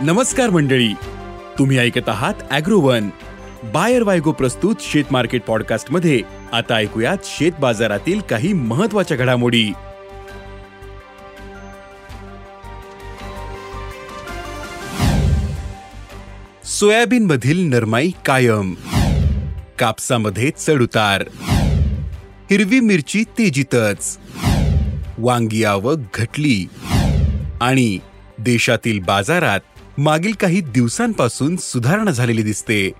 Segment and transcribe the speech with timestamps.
[0.00, 0.92] नमस्कार मंडळी.
[1.58, 3.08] तुम्ही ऐकत आहात अॅग्रोवन.
[3.64, 6.20] बायर वायगो प्रस्तुत शेत मार्केट पॉडकास्टमध्ये
[6.52, 9.72] आता ऐकूयात शेत बाजारातील काही महत्त्वाच्या घडामोडी.
[16.64, 18.74] सोयाबीन मधील नरमाई कायम.
[19.78, 21.24] कापसामध्ये चढउतार
[22.50, 24.18] हिरवी मिरची तेजीतच.
[25.18, 26.68] वांगी आवक घटली.
[27.60, 27.98] आणि
[28.38, 29.60] देशातील बाजारात
[29.98, 32.92] मागील काही दिवसांपासून सुधारणा झालेली दिसते.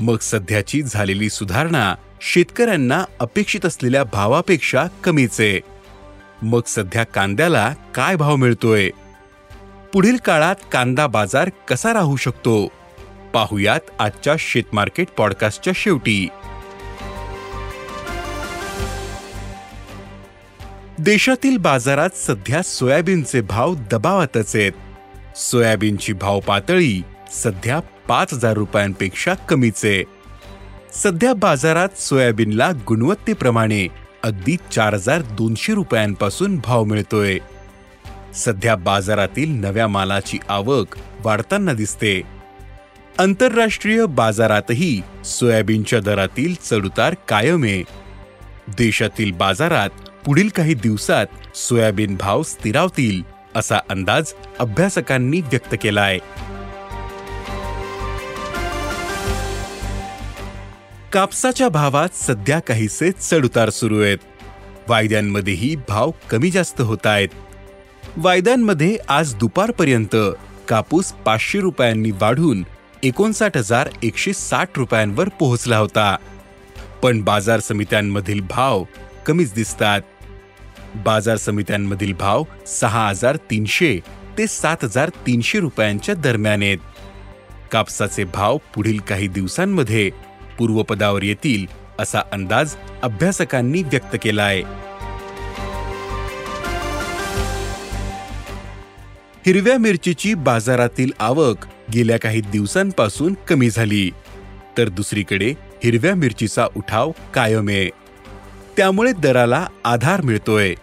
[0.00, 5.60] मग सध्याची झालेली सुधारणा शेतकऱ्यांना अपेक्षित असलेल्या भावापेक्षा कमीच आहे.
[6.42, 8.90] मग सध्या कांद्याला काय भाव मिळतोय?
[9.92, 12.66] पुढील काळात कांदा बाजार कसा राहू शकतो?
[13.32, 16.28] पाहुयात आजच्या शेतमार्केट पॉडकास्टच्या शेवटी.
[20.98, 24.72] देशातील बाजारात सध्या सोयाबीनचे भाव दबावातच आहेत.
[25.38, 29.84] सोयाबीनची भाव पातळी सध्या पाच हजार रुपयांपेक्षा कमीच.
[29.84, 30.02] आहे
[30.94, 33.86] सध्या बाजारात सोयाबीनला गुणवत्तेप्रमाणे
[34.22, 37.38] अगदी चार हजार दोनशे रुपयांपासून भाव मिळतोय.
[38.34, 42.20] सध्या बाजारातील नव्या मालाची आवक वाढताना दिसते.
[43.18, 47.82] आंतरराष्ट्रीय बाजारातही सोयाबीनच्या दरातील चढउतार कायम आहे
[48.78, 49.90] देशातील बाजारात
[50.26, 53.37] पुढील काही दिवसात सोयाबीन भाव स्थिरावतील.
[53.58, 56.18] असा अंदाज अभ्यासकांनी व्यक्त केला आहे
[61.12, 64.18] कापसाच्या भावात सध्या काहीसे चढउतार सुरू आहेत.
[64.88, 67.28] वायद्यांमध्येही भाव कमी जास्त होत आहेत.
[68.16, 70.16] वायद्यांमध्ये आज दुपारपर्यंत
[70.68, 72.62] कापूस पाचशे रुपयांनी वाढून
[73.02, 76.16] एकोणसाठ हजार एकशे साठ रुपयांवर पोहोचला होता.
[77.02, 78.84] पण बाजार समित्यांमधील भाव
[79.26, 80.00] कमीच दिसतात.
[81.04, 84.00] बाजार समित्यांमधील भाव सहा हजार तीनशे
[84.38, 86.78] ते सात हजार तीनशे रुपयांच्या दरम्यान आहेत.
[87.72, 90.10] कापसाचे भाव पुढील काही दिवसांमध्ये
[90.58, 91.66] पूर्वपदावर येतील
[91.98, 94.62] असा अंदाज अभ्यासकांनी व्यक्त केला आहे
[99.46, 104.10] हिरव्या मिरचीची बाजारातील आवक गेल्या काही दिवसांपासून कमी झाली.
[104.78, 105.54] तर दुसरीकडे
[105.84, 107.88] हिरव्या मिरचीचा उठाव कायम आहे.
[108.76, 110.74] त्यामुळे दराला आधार मिळतोय.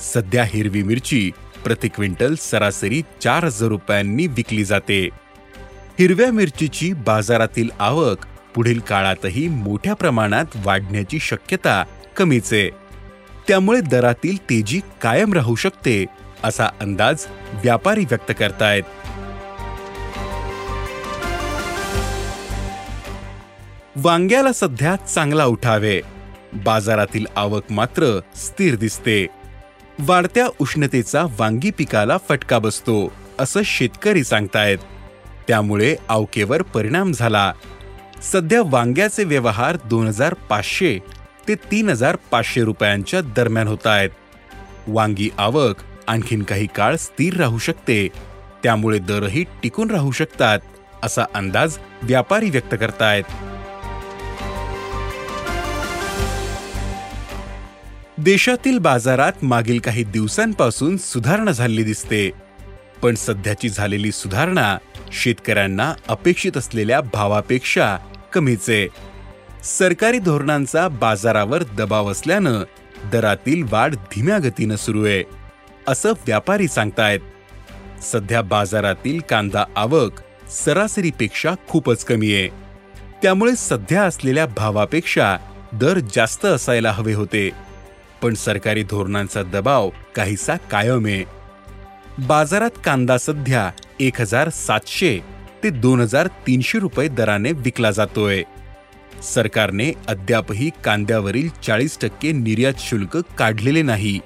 [0.00, 1.30] सध्या हिरवी मिरची
[1.64, 5.08] प्रति क्विंटल सरासरी चार हजार रुपयांनी विकली जाते.
[5.98, 8.18] हिरव्या मिरचीची बाजारातील आवक
[8.54, 11.84] पुढील काळातही मोठ्या प्रमाणात वाढण्याची शक्यता
[12.16, 12.70] कमीच आहे.
[13.48, 16.04] त्यामुळे दरातील तेजी कायम राहू शकते
[16.44, 18.82] असा अंदाज व्यापारी व्यक्त करतायत.
[23.96, 26.00] वांग्याला सध्या चांगला उठावे
[26.52, 29.26] बाजारातील आवक मात्र स्थिर दिसते.
[29.98, 34.78] वाढत्या उष्णतेचा वांगी पिकाला फटका बसतो असं शेतकरी सांगतायत.
[35.48, 37.52] त्यामुळे अवकेवर परिणाम झाला.
[38.22, 40.98] सध्या वांग्याचे व्यवहार दोन हजार पाचशे
[41.48, 44.10] ते तीन हजार पाचशे रुपयांच्या दरम्यान होत आहेत
[44.86, 48.08] वांगी आवक आणखीन काही काळ स्थिर राहू शकते.
[48.62, 50.58] त्यामुळे दरही टिकून राहू शकतात
[51.02, 53.24] असा अंदाज व्यापारी व्यक्त करतायत.
[58.24, 62.30] देशातील बाजारात मागील काही दिवसांपासून सुधारणा झालेली दिसते.
[63.02, 64.78] पण सध्याची झालेली सुधारणा
[65.12, 67.96] शेतकऱ्यांना अपेक्षित असलेल्या भावापेक्षा
[68.32, 68.70] कमीच.
[68.70, 68.88] आहे
[69.64, 72.62] सरकारी धोरणांचा बाजारावर दबाव असल्यानं
[73.12, 75.24] दरातील वाढ धीम्या गतीनं सुरू आहे
[75.88, 77.20] असं व्यापारी सांगतायत.
[78.02, 80.20] सध्या बाजारातील कांदा आवक
[80.50, 82.48] सरासरीपेक्षा खूपच कमी आहे.
[83.22, 85.36] त्यामुळे सध्या असलेल्या भावापेक्षा
[85.72, 87.73] दर जास्त असायला हवे होते.
[88.24, 91.24] पण सरकारी धोरणांचा दबाव काहीसा कायम आहे.
[92.18, 93.70] बाजारात कांदा सध्या
[94.00, 95.20] एक हजार सातशे
[95.62, 98.42] ते दोन हजार तीनशे रुपये दराने विकला जातोय.
[99.22, 104.20] सरकारने अद्यापही कांद्यावरील चाळीस टक्के निर्यात शुल्क काढलेले नाही.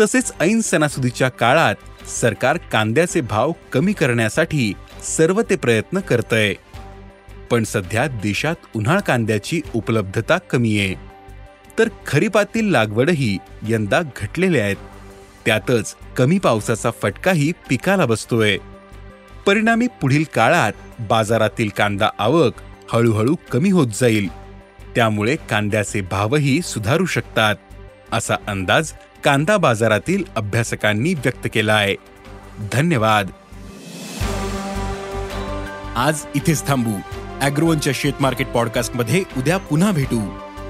[0.00, 4.72] तसेच ऐन सणासुदीच्या काळात सरकार कांद्याचे भाव कमी करण्यासाठी
[5.04, 6.54] सर्व ते प्रयत्न करतय.
[7.50, 11.07] पण सध्या देशात उन्हाळ कांद्याची उपलब्धता कमी आहे.
[11.78, 13.38] तर खरीपातील लागवडही
[13.68, 14.76] यंदा घटलेल्या आहेत.
[15.46, 18.58] त्यातच कमी पावसाचा फटकाही पिकाला बसतोय.
[19.46, 22.52] परिणामी पुढील काळात बाजारातील कांदा आवक
[22.92, 24.28] हळूहळू कमी होत जाईल.
[24.94, 27.54] त्यामुळे कांद्याचे भावही सुधारू शकतात
[28.12, 28.92] असा अंदाज
[29.24, 31.96] कांदा बाजारातील अभ्यासकांनी व्यक्त केला आहे
[32.72, 33.30] धन्यवाद.
[35.96, 36.92] आज इथेच थांबू.
[37.40, 40.47] अॅग्रोवनच्या शेत मार्केट पॉडकास्टमध्ये उद्या पुन्हा भेटू.